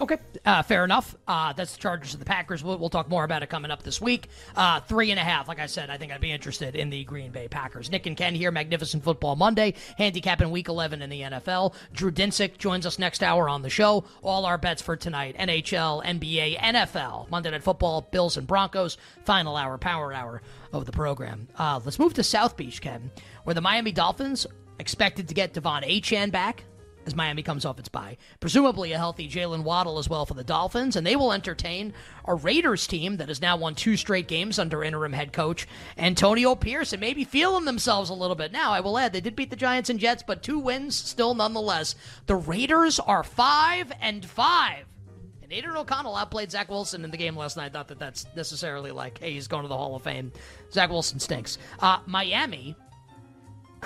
Okay, 0.00 0.18
uh, 0.44 0.62
fair 0.62 0.84
enough. 0.84 1.16
Uh, 1.26 1.52
that's 1.52 1.72
the 1.72 1.80
Chargers 1.80 2.14
and 2.14 2.20
the 2.20 2.24
Packers. 2.24 2.62
We'll, 2.62 2.78
we'll, 2.78 2.88
talk 2.88 3.08
more 3.08 3.24
about 3.24 3.42
it 3.42 3.48
coming 3.48 3.72
up 3.72 3.82
this 3.82 4.00
week. 4.00 4.28
Uh, 4.54 4.78
three 4.80 5.10
and 5.10 5.18
a 5.18 5.24
half. 5.24 5.48
Like 5.48 5.58
I 5.58 5.66
said, 5.66 5.90
I 5.90 5.98
think 5.98 6.12
I'd 6.12 6.20
be 6.20 6.30
interested 6.30 6.76
in 6.76 6.88
the 6.88 7.02
Green 7.02 7.32
Bay 7.32 7.48
Packers. 7.48 7.90
Nick 7.90 8.06
and 8.06 8.16
Ken 8.16 8.34
here, 8.34 8.52
Magnificent 8.52 9.02
Football 9.02 9.34
Monday, 9.34 9.74
handicapping 9.96 10.52
Week 10.52 10.68
11 10.68 11.02
in 11.02 11.10
the 11.10 11.22
NFL. 11.22 11.74
Drew 11.92 12.12
Dinsick 12.12 12.58
joins 12.58 12.86
us 12.86 12.98
next 12.98 13.24
hour 13.24 13.48
on 13.48 13.62
the 13.62 13.70
show. 13.70 14.04
All 14.22 14.46
our 14.46 14.56
bets 14.56 14.80
for 14.80 14.94
tonight: 14.96 15.36
NHL, 15.36 16.04
NBA, 16.04 16.58
NFL, 16.58 17.28
Monday 17.28 17.50
Night 17.50 17.64
Football, 17.64 18.02
Bills 18.12 18.36
and 18.36 18.46
Broncos. 18.46 18.98
Final 19.24 19.56
hour, 19.56 19.78
power 19.78 20.12
hour 20.12 20.42
of 20.72 20.86
the 20.86 20.92
program. 20.92 21.48
Uh, 21.58 21.80
let's 21.84 21.98
move 21.98 22.14
to 22.14 22.22
South 22.22 22.56
Beach, 22.56 22.80
Ken, 22.80 23.10
where 23.42 23.54
the 23.54 23.60
Miami 23.60 23.90
Dolphins 23.90 24.46
expected 24.78 25.26
to 25.26 25.34
get 25.34 25.54
De'Von 25.54 25.84
Achane 25.84 26.30
back 26.30 26.62
as 27.08 27.16
Miami 27.16 27.42
comes 27.42 27.64
off 27.64 27.78
its 27.78 27.88
bye. 27.88 28.18
Presumably 28.38 28.92
a 28.92 28.98
healthy 28.98 29.28
Jalen 29.28 29.64
Waddle 29.64 29.98
as 29.98 30.08
well 30.08 30.26
for 30.26 30.34
the 30.34 30.44
Dolphins, 30.44 30.94
and 30.94 31.06
they 31.06 31.16
will 31.16 31.32
entertain 31.32 31.94
a 32.26 32.34
Raiders 32.34 32.86
team 32.86 33.16
that 33.16 33.28
has 33.28 33.40
now 33.40 33.56
won 33.56 33.74
two 33.74 33.96
straight 33.96 34.28
games 34.28 34.58
under 34.58 34.84
interim 34.84 35.14
head 35.14 35.32
coach 35.32 35.66
Antonio 35.96 36.54
Pierce 36.54 36.92
and 36.92 37.00
maybe 37.00 37.24
feeling 37.24 37.64
themselves 37.64 38.10
a 38.10 38.14
little 38.14 38.36
bit. 38.36 38.52
Now, 38.52 38.72
I 38.72 38.80
will 38.80 38.98
add, 38.98 39.12
they 39.12 39.22
did 39.22 39.34
beat 39.34 39.50
the 39.50 39.56
Giants 39.56 39.90
and 39.90 39.98
Jets, 39.98 40.22
but 40.22 40.42
two 40.42 40.58
wins 40.58 40.94
still 40.94 41.34
nonetheless. 41.34 41.94
The 42.26 42.36
Raiders 42.36 43.00
are 43.00 43.24
five 43.24 43.90
and 44.00 44.24
five. 44.24 44.84
And 45.42 45.50
Aidan 45.50 45.76
O'Connell 45.76 46.14
outplayed 46.14 46.50
Zach 46.50 46.68
Wilson 46.68 47.04
in 47.04 47.10
the 47.10 47.16
game 47.16 47.34
last 47.34 47.56
night. 47.56 47.72
Not 47.72 47.88
that 47.88 47.98
that's 47.98 48.26
necessarily 48.36 48.90
like, 48.90 49.18
hey, 49.18 49.32
he's 49.32 49.48
going 49.48 49.62
to 49.62 49.68
the 49.68 49.76
Hall 49.76 49.96
of 49.96 50.02
Fame. 50.02 50.30
Zach 50.70 50.90
Wilson 50.90 51.18
stinks. 51.18 51.56
Uh, 51.80 52.00
Miami 52.04 52.76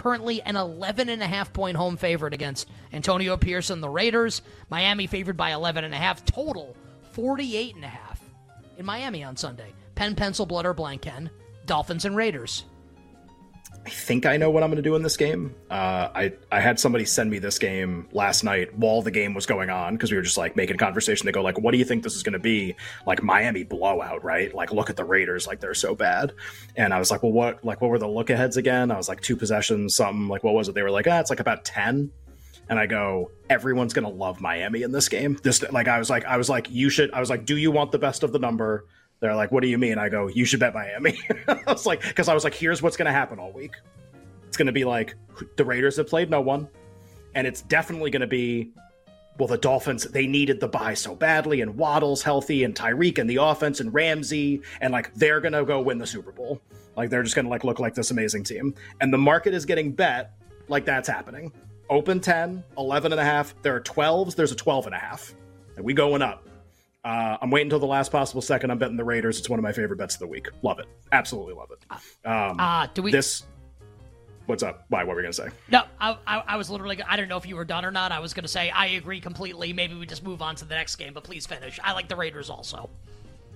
currently 0.02 0.43
an 0.43 0.56
11 0.56 1.08
and 1.08 1.22
a 1.22 1.26
half 1.26 1.52
point 1.52 1.76
home 1.76 1.96
favorite 1.96 2.34
against 2.34 2.69
Antonio 2.93 3.37
and 3.70 3.81
the 3.81 3.88
Raiders. 3.88 4.43
Miami 4.69 5.06
favored 5.06 5.37
by 5.37 5.52
11 5.52 5.84
and 5.84 5.94
a 5.94 5.96
half 5.96 6.25
total 6.25 6.76
48 7.12 7.76
and 7.76 7.84
a 7.84 7.88
half 7.88 8.20
in 8.76 8.84
Miami 8.84 9.22
on 9.22 9.37
Sunday. 9.37 9.72
Pen, 9.94 10.16
pencil, 10.16 10.44
blood, 10.44 10.66
or 10.66 10.75
blank, 10.75 11.02
Ken. 11.02 11.31
Dolphins 11.66 12.04
and 12.04 12.16
Raiders. 12.16 12.64
I 13.85 13.91
think 13.91 14.26
I 14.26 14.37
know 14.37 14.49
what 14.49 14.62
I'm 14.62 14.70
going 14.70 14.76
to 14.76 14.82
do 14.82 14.94
in 14.94 15.03
this 15.03 15.17
game. 15.17 15.56
Uh, 15.69 16.09
I 16.14 16.32
I 16.53 16.61
had 16.61 16.79
somebody 16.79 17.05
send 17.05 17.31
me 17.31 17.41
this 17.41 17.59
game 17.59 18.06
last 18.13 18.44
night 18.44 18.72
while 18.77 19.03
the 19.03 19.10
game 19.10 19.34
was 19.34 19.44
going 19.44 19.70
on 19.70 19.94
because 19.94 20.13
we 20.13 20.17
were 20.17 20.22
just 20.22 20.36
like 20.36 20.55
making 20.55 20.77
conversation. 20.77 21.27
They 21.27 21.32
go 21.32 21.43
like, 21.43 21.58
"What 21.58 21.72
do 21.72 21.79
you 21.79 21.84
think 21.84 22.05
this 22.05 22.15
is 22.15 22.22
going 22.22 22.34
to 22.34 22.39
be?" 22.39 22.77
Like 23.06 23.25
Miami 23.25 23.65
blowout, 23.65 24.22
right? 24.22 24.55
Like 24.55 24.72
look 24.72 24.89
at 24.89 24.96
the 24.96 25.05
Raiders, 25.05 25.48
like 25.48 25.58
they're 25.58 25.75
so 25.75 25.96
bad. 25.96 26.32
And 26.77 26.94
I 26.94 27.01
was 27.01 27.10
like, 27.10 27.25
"Well, 27.25 27.32
what 27.32 27.65
like 27.65 27.81
what 27.81 27.91
were 27.91 27.98
the 27.98 28.08
look 28.08 28.31
aheads 28.31 28.56
again?" 28.56 28.93
I 28.93 28.96
was 28.96 29.08
like, 29.08 29.20
two 29.20 29.36
possessions, 29.36 29.96
something. 29.96 30.29
Like 30.29 30.44
what 30.44 30.55
was 30.55 30.69
it? 30.69 30.77
They 30.77 30.82
were 30.82 30.91
like, 30.91 31.08
"Ah, 31.08 31.19
it's 31.19 31.31
like 31.31 31.41
about 31.41 31.65
10. 31.65 32.13
And 32.69 32.79
I 32.79 32.86
go, 32.86 33.32
everyone's 33.51 33.93
gonna 33.93 34.08
love 34.08 34.41
Miami 34.41 34.82
in 34.82 34.93
this 34.93 35.08
game. 35.08 35.39
This 35.43 35.60
like 35.72 35.89
I 35.89 35.98
was 35.98 36.08
like 36.08 36.25
I 36.25 36.36
was 36.36 36.48
like 36.48 36.70
you 36.70 36.89
should. 36.89 37.13
I 37.13 37.19
was 37.19 37.31
like, 37.31 37.44
do 37.44 37.56
you 37.56 37.72
want 37.72 37.91
the 37.91 37.98
best 37.98 38.22
of 38.22 38.31
the 38.31 38.39
number? 38.39 38.86
They're 39.22 39.36
like, 39.36 39.52
what 39.52 39.62
do 39.62 39.69
you 39.69 39.79
mean? 39.79 39.98
I 39.98 40.08
go, 40.08 40.26
you 40.26 40.44
should 40.44 40.58
bet 40.58 40.74
Miami. 40.74 41.17
I 41.48 41.62
was 41.69 41.86
like, 41.86 42.02
because 42.02 42.29
I 42.29 42.34
was 42.34 42.43
like, 42.43 42.55
here's 42.55 42.82
what's 42.82 42.96
going 42.96 43.06
to 43.06 43.12
happen 43.12 43.38
all 43.38 43.52
week. 43.52 43.76
It's 44.48 44.56
going 44.56 44.67
to 44.67 44.72
be 44.72 44.84
like 44.84 45.14
the 45.56 45.64
Raiders 45.64 45.96
have 45.96 46.08
played 46.08 46.29
no 46.29 46.41
one, 46.41 46.69
and 47.36 47.46
it's 47.46 47.62
definitely 47.62 48.10
going 48.10 48.22
to 48.22 48.26
be 48.26 48.72
well, 49.38 49.48
the 49.48 49.56
Dolphins, 49.56 50.05
they 50.05 50.26
needed 50.26 50.60
the 50.60 50.69
bye 50.69 50.93
so 50.93 51.14
badly, 51.14 51.62
and 51.62 51.76
Waddle's 51.76 52.22
healthy, 52.22 52.64
and 52.64 52.74
Tyreek 52.74 53.19
and 53.19 53.31
the 53.31 53.36
offense, 53.36 53.81
and 53.81 53.93
Ramsey, 53.93 54.60
and 54.81 54.93
like 54.93 55.14
they're 55.14 55.41
gonna 55.41 55.64
go 55.64 55.81
win 55.81 55.96
the 55.96 56.06
Super 56.06 56.32
Bowl. 56.32 56.60
Like 56.96 57.08
they're 57.08 57.22
just 57.22 57.34
gonna 57.34 57.48
like 57.48 57.64
look 57.64 57.79
like 57.79 57.94
this 57.94 58.10
amazing 58.10 58.44
team. 58.44 58.74
And 59.00 59.12
the 59.12 59.19
market 59.19 59.55
is 59.55 59.64
getting 59.64 59.93
bet 59.93 60.34
like 60.69 60.84
that's 60.84 61.08
happening. 61.08 61.50
Open 61.88 62.20
10, 62.20 62.62
11 62.76 63.12
and 63.12 63.20
a 63.20 63.24
half. 63.24 63.55
There 63.62 63.74
are 63.74 63.81
12s, 63.81 64.34
there's 64.34 64.52
a 64.52 64.56
12 64.56 64.86
and 64.86 64.94
a 64.94 64.98
half. 64.98 65.34
And 65.76 65.84
we 65.84 65.94
going 65.94 66.20
up. 66.20 66.46
Uh, 67.05 67.37
I'm 67.41 67.51
waiting 67.51 67.67
until 67.67 67.81
the 67.81 67.87
last 67.87 68.13
possible 68.13 68.43
second. 68.43 68.71
I'm 68.71 68.79
betting 68.79 68.97
the 68.97 69.05
Raiders. 69.05 69.39
It's 69.39 69.49
one 69.49 69.59
of 69.59 69.63
my 69.63 69.73
favorite 69.73 69.97
bets 69.97 70.15
of 70.15 70.21
the 70.21 70.27
week. 70.29 70.49
Love 70.63 70.79
it. 70.79 70.87
Absolutely 71.11 71.55
love 71.55 71.71
it. 71.73 71.85
Um, 72.25 72.61
uh, 72.61 72.87
do 72.94 73.03
we 73.03 73.11
this 73.11 73.44
What's 74.47 74.63
up? 74.63 74.85
Why? 74.89 75.05
What 75.05 75.11
were 75.11 75.17
we 75.17 75.23
gonna 75.23 75.32
say? 75.32 75.49
No, 75.71 75.85
I, 76.01 76.17
I, 76.27 76.43
I, 76.49 76.56
was 76.56 76.69
literally. 76.69 77.01
I 77.03 77.17
don't 77.17 77.29
know 77.29 77.37
if 77.37 77.47
you 77.47 77.55
were 77.55 77.65
done 77.65 77.85
or 77.85 77.91
not. 77.91 78.11
I 78.11 78.19
was 78.19 78.35
gonna 78.35 78.49
say 78.49 78.71
I 78.71 78.87
agree 78.87 79.21
completely. 79.21 79.73
Maybe 79.73 79.94
we 79.94 80.05
just 80.05 80.25
move 80.25 80.43
on 80.43 80.56
to 80.56 80.65
the 80.65 80.75
next 80.75 80.97
game, 80.97 81.15
but 81.15 81.23
please 81.23 81.47
finish. 81.47 81.79
I 81.82 81.93
like 81.93 82.09
the 82.09 82.17
Raiders 82.17 82.51
also. 82.51 82.91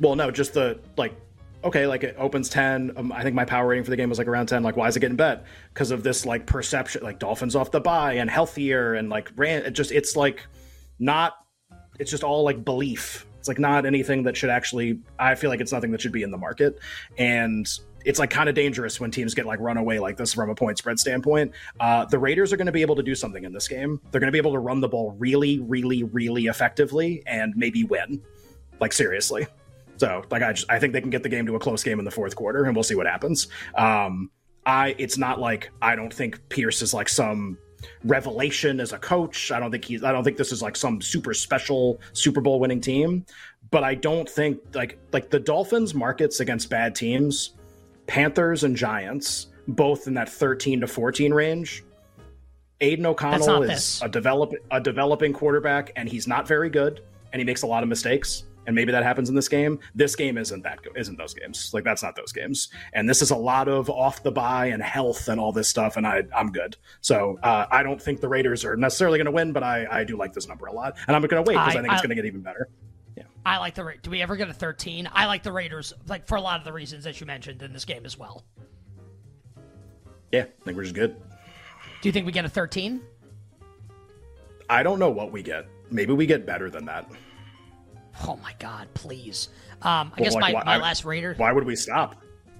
Well, 0.01 0.15
no, 0.15 0.31
just 0.31 0.55
the 0.55 0.79
like. 0.97 1.15
Okay, 1.65 1.87
like 1.87 2.05
it 2.05 2.15
opens 2.19 2.49
ten. 2.49 2.93
Um, 2.97 3.11
I 3.11 3.23
think 3.23 3.35
my 3.35 3.45
power 3.45 3.67
rating 3.67 3.83
for 3.83 3.91
the 3.91 3.97
game 3.97 4.09
was 4.09 4.19
like 4.19 4.29
around 4.29 4.47
ten. 4.47 4.63
Like, 4.63 4.77
why 4.77 4.87
is 4.87 4.97
it 4.97 5.01
getting 5.01 5.17
bet? 5.17 5.45
Because 5.75 5.91
of 5.91 6.05
this 6.05 6.25
like 6.25 6.47
perception, 6.47 7.03
like 7.03 7.19
Dolphins 7.19 7.57
off 7.57 7.73
the 7.73 7.81
bye 7.81 8.15
and 8.15 8.31
healthier 8.31 8.95
and 8.95 9.09
like 9.09 9.33
ran. 9.35 9.65
It 9.65 9.73
just 9.73 9.91
it's 9.91 10.15
like 10.15 10.47
not. 11.01 11.35
It's 11.99 12.11
just 12.11 12.23
all 12.23 12.45
like 12.45 12.65
belief 12.65 13.27
It's 13.47 13.49
like 13.49 13.61
not 13.61 13.87
anything 13.87 14.25
that 14.25 14.37
should 14.37 14.51
actually. 14.51 14.99
I 15.21 15.37
feel 15.37 15.51
like 15.51 15.61
it's 15.61 15.71
nothing 15.71 15.93
that 15.93 16.01
should 16.01 16.11
be 16.11 16.25
in 16.25 16.33
the 16.33 16.37
market, 16.37 16.81
and 17.17 17.65
it's 18.05 18.19
like 18.19 18.29
kind 18.29 18.49
of 18.49 18.57
dangerous 18.57 18.99
when 18.99 19.13
teams 19.13 19.35
get 19.35 19.47
like 19.47 19.61
run 19.61 19.77
away 19.77 20.01
like 20.01 20.17
this 20.17 20.35
from 20.35 20.51
a 20.51 20.55
point 20.57 20.79
spread 20.79 20.99
standpoint. 20.99 21.53
Uh, 21.79 22.05
the 22.07 22.19
Raiders 22.19 22.53
are 22.53 22.57
going 22.57 22.67
to 22.67 22.73
be 22.73 22.83
able 22.83 22.97
to 22.97 23.05
do 23.05 23.15
something 23.15 23.45
in 23.45 23.53
this 23.53 23.69
game. 23.69 24.01
They're 24.11 24.21
going 24.21 24.29
to 24.29 24.33
be 24.33 24.39
able 24.39 24.53
to 24.53 24.59
run 24.59 24.81
the 24.81 24.89
ball 24.89 25.13
really, 25.13 25.61
really, 25.61 26.03
really 26.03 26.47
effectively 26.47 27.23
and 27.25 27.55
maybe 27.57 27.85
win. 27.85 28.21
Like 28.81 28.93
seriously. 28.93 29.47
So 29.97 30.25
like 30.29 30.43
I 30.43 30.53
just 30.53 30.69
I 30.69 30.81
think 30.81 30.93
they 30.93 31.01
can 31.01 31.11
get 31.11 31.23
the 31.23 31.29
game 31.29 31.47
to 31.47 31.55
a 31.55 31.61
close 31.61 31.85
game 31.85 32.01
in 32.01 32.05
the 32.05 32.11
fourth 32.11 32.35
quarter 32.35 32.65
and 32.65 32.75
we'll 32.75 32.83
see 32.83 32.97
what 32.97 33.07
happens. 33.07 33.47
Um, 33.77 34.31
I 34.67 34.97
it's 34.99 35.17
not 35.17 35.41
like 35.41 35.71
I 35.81 35.95
don't 35.95 36.13
think 36.13 36.49
Pierce 36.49 36.83
is 36.83 36.93
like 36.93 37.09
some 37.09 37.59
revelation 38.05 38.81
as 38.81 38.93
a 38.93 38.99
coach. 38.99 39.53
I 39.53 39.61
don't 39.61 39.71
think 39.71 39.85
he's 39.85 40.05
I 40.05 40.13
don't 40.13 40.25
think 40.25 40.37
this 40.37 40.53
is 40.53 40.63
like 40.63 40.77
some 40.77 41.01
super 41.01 41.35
special 41.35 42.01
Super 42.13 42.41
Bowl 42.41 42.61
winning 42.61 42.81
team, 42.81 43.25
but 43.71 43.85
I 43.85 43.95
don't 43.95 44.29
think 44.29 44.61
like 44.75 44.99
like 45.13 45.31
the 45.31 45.41
Dolphins 45.41 45.95
markets 45.95 46.41
against 46.41 46.71
bad 46.71 46.95
teams 46.95 47.53
Panthers 48.07 48.65
and 48.65 48.77
Giants, 48.77 49.49
both 49.69 50.07
in 50.07 50.15
that 50.15 50.29
13 50.29 50.81
to 50.81 50.87
14 50.87 51.35
range. 51.35 51.85
Aidan 52.81 53.07
O'Connell 53.07 53.63
is 53.63 53.69
this. 53.69 54.03
a 54.03 54.09
develop 54.09 54.53
a 54.71 54.81
developing 54.81 55.33
quarterback, 55.33 55.93
and 55.97 56.09
he's 56.09 56.27
not 56.27 56.47
very 56.47 56.69
good, 56.69 57.03
and 57.33 57.41
he 57.41 57.45
makes 57.45 57.63
a 57.63 57.67
lot 57.67 57.83
of 57.83 57.89
mistakes. 57.89 58.45
And 58.67 58.75
maybe 58.75 58.93
that 58.93 59.03
happens 59.03 59.29
in 59.29 59.35
this 59.35 59.49
game. 59.49 59.79
This 59.95 60.17
game 60.17 60.39
isn't 60.39 60.63
that 60.63 60.81
isn't 60.95 61.17
those 61.17 61.35
games. 61.35 61.71
Like 61.73 61.85
that's 61.85 62.03
not 62.03 62.17
those 62.17 62.33
games. 62.33 62.69
And 62.93 63.09
this 63.09 63.23
is 63.23 63.31
a 63.31 63.37
lot 63.37 63.69
of 63.69 63.89
off 63.89 64.23
the 64.23 64.33
bye 64.33 64.67
and 64.67 64.83
health 64.83 65.29
and 65.29 65.41
all 65.41 65.53
this 65.53 65.69
stuff. 65.69 65.97
And 65.97 66.07
I 66.07 66.25
I'm 66.35 66.53
good. 66.53 66.77
So 67.01 67.39
uh, 67.43 67.67
I 67.71 67.83
don't 67.83 68.01
think 68.01 68.21
the 68.21 68.29
Raiders 68.29 68.65
are 68.65 68.77
necessarily 68.77 69.19
going 69.19 69.27
to 69.27 69.33
win, 69.33 69.53
but 69.53 69.63
I 69.63 69.87
I 69.91 70.05
do 70.05 70.17
like 70.17 70.33
this 70.33 70.49
number 70.49 70.67
a 70.67 70.73
lot, 70.73 70.97
and 71.07 71.17
I'm 71.17 71.23
going 71.23 71.45
to 71.45 71.49
wait 71.49 71.57
because 71.57 71.77
I, 71.77 71.79
I, 71.79 71.83
think 71.83 71.93
it's 71.93 72.03
going 72.03 72.11
to 72.11 72.17
get 72.17 72.27
even 72.27 72.41
better. 72.41 72.69
Yeah. 73.17 73.25
I 73.45 73.59
like 73.59 73.75
the. 73.75 73.95
Do 74.03 74.11
we 74.11 74.23
ever 74.23 74.37
get 74.37 74.49
a 74.49 74.55
13? 74.55 75.09
I 75.13 75.27
like 75.27 75.43
the 75.43 75.53
Raiders, 75.53 75.93
like 76.09 76.27
for 76.27 76.37
a 76.37 76.41
lot 76.41 76.59
of 76.59 76.65
the 76.65 76.73
reasons 76.73 77.05
that 77.05 77.21
you 77.21 77.27
mentioned 77.27 77.63
in 77.63 77.73
this 77.73 77.85
game 77.85 78.05
as 78.05 78.19
well. 78.19 78.45
Yeah, 80.33 80.43
I 80.43 80.65
think 80.65 80.77
we're 80.77 80.83
just 80.83 80.95
good. 80.95 81.17
Do 82.03 82.09
you 82.09 82.13
think 82.13 82.27
we 82.27 82.33
get 82.33 82.45
a 82.45 82.49
13? 82.49 83.01
I 84.69 84.83
don't 84.83 84.99
know 84.99 85.11
what 85.11 85.33
we 85.33 85.43
get. 85.43 85.67
Maybe 85.91 86.13
we 86.13 86.27
get 86.27 86.45
better 86.45 86.69
than 86.69 86.85
that. 86.87 87.09
Oh 88.27 88.39
my 88.43 88.55
God! 88.59 88.89
Please. 88.95 89.49
Um, 89.83 90.13
I 90.17 90.21
well, 90.21 90.25
guess 90.25 90.35
like, 90.35 90.41
my, 90.41 90.53
why, 90.53 90.65
my 90.65 90.77
last 90.79 91.05
Raider. 91.05 91.35
Why 91.37 91.53
would 91.53 91.65
we 91.65 91.77
stop? 91.77 92.17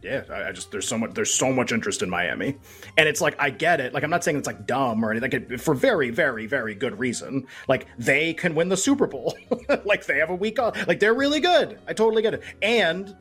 yeah, 0.07 0.23
I, 0.31 0.49
I, 0.49 0.53
just 0.53 0.71
there's 0.71 0.87
so 0.87 0.97
much 0.97 1.15
there's 1.15 1.35
so 1.35 1.53
much 1.53 1.73
interest 1.73 2.03
in 2.03 2.09
Miami, 2.09 2.57
and 2.97 3.09
it's 3.09 3.21
like 3.21 3.35
I 3.41 3.51
get 3.51 3.81
it. 3.81 3.93
Like 3.93 4.05
I'm 4.05 4.11
not 4.11 4.23
saying 4.23 4.37
it's 4.37 4.47
like 4.47 4.67
dumb 4.67 5.05
or 5.05 5.11
anything. 5.11 5.49
Like, 5.49 5.59
for 5.61 5.75
very 5.75 6.11
very 6.11 6.47
very 6.47 6.75
good 6.75 6.99
reason. 6.99 7.47
Like 7.67 7.87
they 7.99 8.33
can 8.33 8.55
win 8.55 8.69
the 8.69 8.77
Super 8.77 9.07
Bowl. 9.07 9.37
like 9.85 10.07
they 10.07 10.19
have 10.19 10.31
a 10.31 10.35
week 10.35 10.61
off. 10.61 10.87
Like 10.87 11.01
they're 11.01 11.15
really 11.15 11.41
good. 11.41 11.79
I 11.89 11.93
totally 11.93 12.23
get 12.23 12.35
it. 12.35 12.43
And 12.63 13.17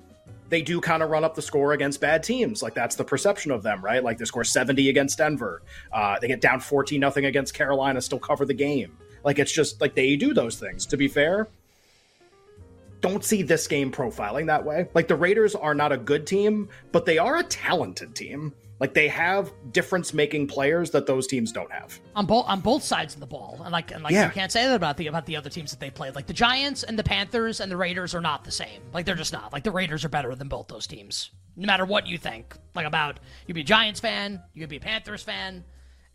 they 0.50 0.62
do 0.62 0.80
kind 0.80 1.02
of 1.02 1.10
run 1.10 1.24
up 1.24 1.34
the 1.34 1.42
score 1.42 1.74
against 1.74 2.00
bad 2.02 2.22
teams. 2.22 2.62
Like 2.62 2.76
that's 2.76 2.96
the 2.96 3.04
perception 3.04 3.52
of 3.52 3.64
them, 3.64 3.84
right? 3.84 4.04
Like 4.04 4.20
they 4.20 4.26
score 4.26 4.44
70 4.44 4.90
against 4.90 5.18
Denver. 5.18 5.64
Uh, 5.92 6.20
they 6.20 6.28
get 6.28 6.40
down 6.40 6.60
14 6.60 7.00
nothing 7.00 7.26
against 7.26 7.56
Carolina, 7.56 8.00
still 8.00 8.20
cover 8.20 8.46
the 8.46 8.54
game. 8.54 8.96
Like 9.24 9.40
it's 9.40 9.52
just 9.52 9.82
like 9.82 9.96
they 9.96 10.16
do 10.16 10.36
those 10.36 10.60
things. 10.60 10.86
To 10.88 10.98
be 10.98 11.08
fair, 11.08 11.48
don't 13.02 13.24
see 13.24 13.44
this 13.44 13.68
game 13.68 13.92
profiling 13.92 14.48
that 14.48 14.64
way. 14.64 14.88
Like 14.94 15.08
the 15.08 15.16
Raiders 15.16 15.56
are 15.56 15.74
not 15.74 15.92
a 15.92 15.98
good 15.98 16.26
team, 16.26 16.70
but 16.92 17.06
they 17.06 17.18
are 17.18 17.38
a 17.38 17.44
talented 17.44 18.16
team. 18.16 18.54
Like 18.80 18.94
they 18.94 19.08
have 19.08 19.54
difference 19.72 20.14
making 20.14 20.48
players 20.48 20.92
that 20.92 21.06
those 21.06 21.28
teams 21.28 21.52
don't 21.54 21.72
have 21.72 21.98
on 22.14 22.26
both 22.26 22.46
on 22.48 22.60
both 22.60 22.84
sides 22.84 23.14
of 23.14 23.22
the 23.22 23.26
ball. 23.26 23.62
And 23.64 23.72
like 23.72 23.92
and 23.92 24.04
like 24.04 24.12
yeah. 24.12 24.26
you 24.26 24.32
can't 24.32 24.52
say 24.52 24.68
that 24.68 24.76
about 24.76 24.98
the 24.98 25.08
about 25.08 25.26
the 25.26 25.38
other 25.38 25.50
teams 25.50 25.72
that 25.72 25.80
they 25.80 25.90
played. 25.90 26.14
Like 26.16 26.28
the 26.28 26.34
Giants 26.34 26.84
and 26.84 27.00
the 27.00 27.04
Panthers 27.04 27.62
and 27.62 27.72
the 27.72 27.78
Raiders 27.78 28.14
are 28.14 28.22
not 28.22 28.44
the 28.44 28.52
same. 28.52 28.82
Like 28.94 29.06
they're 29.06 29.16
just 29.16 29.32
not. 29.32 29.54
Like 29.54 29.64
the 29.64 29.72
Raiders 29.72 30.04
are 30.04 30.10
better 30.10 30.36
than 30.36 30.50
both 30.50 30.68
those 30.68 30.88
teams. 30.88 31.32
No 31.56 31.68
matter 31.68 31.86
what 31.86 32.06
you 32.06 32.18
think. 32.18 32.54
Like 32.76 32.86
about 32.86 33.22
you'd 33.48 33.54
be 33.54 33.62
a 33.62 33.64
Giants 33.64 34.02
fan, 34.02 34.42
you 34.54 34.62
could 34.62 34.70
be 34.70 34.78
a 34.78 34.82
Panthers 34.82 35.24
fan. 35.24 35.64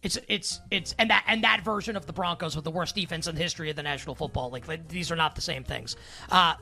It's 0.03 0.19
it's 0.29 0.61
it's 0.71 0.95
and 0.99 1.09
that 1.11 1.25
and 1.27 1.45
that 1.45 1.63
version 1.63 1.97
of 1.97 2.07
the 2.07 2.13
Broncos 2.13 2.57
with 2.57 2.65
the 2.65 2.71
worst 2.71 2.95
defense 2.95 3.27
in 3.27 3.35
the 3.35 3.43
history 3.43 3.71
of 3.71 3.77
the 3.77 3.83
National 3.83 4.15
Football 4.15 4.51
League. 4.51 4.67
Like, 4.67 4.89
these 4.89 5.11
are 5.11 5.17
not 5.17 5.35
the 5.35 5.43
same 5.43 5.63
things. 5.63 5.97
Uh, 6.31 6.55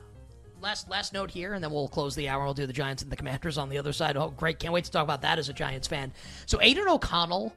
last 0.61 0.89
last 0.89 1.13
note 1.13 1.31
here, 1.31 1.53
and 1.53 1.63
then 1.63 1.71
we'll 1.71 1.87
close 1.87 2.15
the 2.15 2.29
hour. 2.29 2.43
We'll 2.43 2.53
do 2.53 2.65
the 2.65 2.73
Giants 2.73 3.03
and 3.03 3.11
the 3.11 3.15
Commanders 3.15 3.57
on 3.57 3.69
the 3.69 3.77
other 3.77 3.93
side. 3.93 4.17
Oh, 4.17 4.29
great! 4.29 4.59
Can't 4.59 4.73
wait 4.73 4.85
to 4.85 4.91
talk 4.91 5.03
about 5.03 5.21
that 5.21 5.39
as 5.39 5.49
a 5.49 5.53
Giants 5.53 5.87
fan. 5.87 6.11
So 6.45 6.61
Aidan 6.61 6.87
O'Connell 6.87 7.53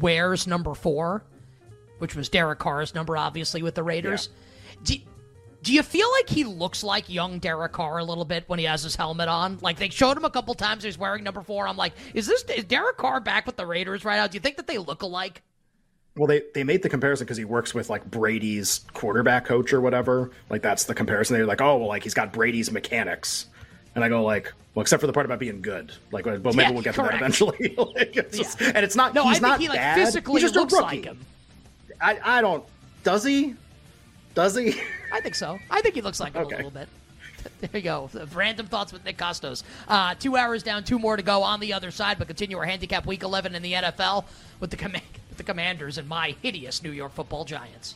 wears 0.00 0.46
number 0.46 0.74
four, 0.74 1.24
which 1.98 2.14
was 2.14 2.28
Derek 2.28 2.58
Carr's 2.58 2.94
number, 2.94 3.16
obviously 3.16 3.62
with 3.62 3.74
the 3.74 3.82
Raiders. 3.82 4.28
Yeah. 4.32 4.78
Do, 4.84 4.94
do 5.62 5.72
you 5.72 5.82
feel 5.82 6.10
like 6.18 6.28
he 6.28 6.44
looks 6.44 6.82
like 6.82 7.08
young 7.08 7.38
Derek 7.38 7.72
Carr 7.72 7.98
a 7.98 8.04
little 8.04 8.24
bit 8.24 8.44
when 8.48 8.58
he 8.58 8.64
has 8.64 8.82
his 8.82 8.96
helmet 8.96 9.28
on? 9.28 9.58
Like 9.60 9.78
they 9.78 9.88
showed 9.88 10.16
him 10.16 10.24
a 10.24 10.30
couple 10.30 10.54
times 10.54 10.82
he's 10.82 10.98
wearing 10.98 11.22
number 11.22 11.42
four. 11.42 11.68
I'm 11.68 11.76
like, 11.76 11.92
is 12.14 12.26
this 12.26 12.42
is 12.44 12.64
Derek 12.64 12.96
Carr 12.96 13.20
back 13.20 13.46
with 13.46 13.56
the 13.56 13.66
Raiders 13.66 14.04
right 14.04 14.16
now? 14.16 14.26
Do 14.26 14.34
you 14.34 14.40
think 14.40 14.56
that 14.56 14.66
they 14.66 14.78
look 14.78 15.02
alike? 15.02 15.42
Well, 16.14 16.26
they, 16.26 16.42
they 16.52 16.62
made 16.62 16.82
the 16.82 16.90
comparison 16.90 17.24
because 17.24 17.38
he 17.38 17.46
works 17.46 17.72
with 17.72 17.88
like 17.88 18.04
Brady's 18.10 18.80
quarterback 18.92 19.46
coach 19.46 19.72
or 19.72 19.80
whatever. 19.80 20.30
Like 20.50 20.60
that's 20.60 20.84
the 20.84 20.94
comparison. 20.94 21.36
They're 21.36 21.46
like, 21.46 21.62
oh, 21.62 21.78
well, 21.78 21.88
like 21.88 22.02
he's 22.02 22.14
got 22.14 22.32
Brady's 22.32 22.70
mechanics, 22.70 23.46
and 23.94 24.04
I 24.04 24.10
go 24.10 24.22
like, 24.22 24.52
well, 24.74 24.82
except 24.82 25.00
for 25.00 25.06
the 25.06 25.12
part 25.12 25.24
about 25.24 25.38
being 25.38 25.62
good. 25.62 25.92
Like, 26.10 26.26
well, 26.26 26.38
maybe 26.38 26.56
yeah, 26.56 26.70
we'll 26.70 26.82
get 26.82 26.94
correct. 26.94 27.12
to 27.12 27.18
that 27.18 27.20
eventually. 27.20 27.74
like, 27.94 28.16
it's 28.16 28.36
just. 28.36 28.60
And 28.60 28.78
it's 28.78 28.96
not. 28.96 29.14
No, 29.14 29.26
he's 29.26 29.42
I 29.42 29.48
not 29.48 29.60
he 29.60 29.68
like 29.68 29.78
bad. 29.78 29.96
physically 29.96 30.40
he's 30.40 30.52
just 30.52 30.54
looks 30.54 30.74
like 30.74 31.04
him. 31.04 31.18
I 32.00 32.18
I 32.22 32.40
don't. 32.42 32.64
Does 33.04 33.24
he? 33.24 33.54
Does 34.34 34.54
he? 34.54 34.74
I 35.12 35.20
think 35.20 35.34
so. 35.34 35.58
I 35.70 35.80
think 35.80 35.94
he 35.94 36.02
looks 36.02 36.20
like 36.20 36.34
him 36.34 36.42
okay. 36.42 36.54
a 36.54 36.58
little 36.58 36.70
bit. 36.70 36.88
There 37.60 37.70
you 37.74 37.82
go. 37.82 38.08
Random 38.34 38.66
thoughts 38.66 38.92
with 38.92 39.04
Nick 39.04 39.18
Kostos. 39.18 39.64
Uh, 39.88 40.14
two 40.14 40.36
hours 40.36 40.62
down, 40.62 40.84
two 40.84 40.96
more 40.96 41.16
to 41.16 41.24
go 41.24 41.42
on 41.42 41.58
the 41.58 41.72
other 41.72 41.90
side, 41.90 42.16
but 42.16 42.28
continue 42.28 42.56
our 42.56 42.64
handicap 42.64 43.04
week 43.04 43.24
11 43.24 43.56
in 43.56 43.62
the 43.62 43.72
NFL 43.72 44.26
with 44.60 44.70
the 44.70 44.76
command 44.76 45.02
the 45.36 45.42
Commanders 45.42 45.98
and 45.98 46.08
my 46.08 46.36
hideous 46.42 46.82
New 46.82 46.90
York 46.90 47.12
football 47.12 47.44
Giants. 47.44 47.94